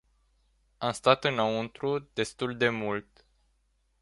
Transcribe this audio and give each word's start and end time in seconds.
Am 0.77 0.91
stat 0.93 1.23
înăuntru 1.25 1.99
destul 2.13 2.57
de 2.57 2.69
mult. 2.69 3.25